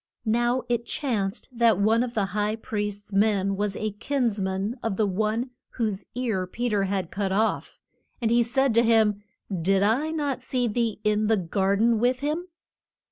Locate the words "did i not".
9.61-10.41